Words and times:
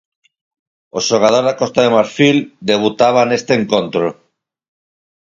O 0.97 0.99
xogador 1.07 1.43
de 1.49 1.53
Costa 1.61 1.79
de 1.83 1.93
Marfil 1.97 2.37
debutaba 2.71 3.21
neste 3.29 3.51
encontro. 3.61 4.07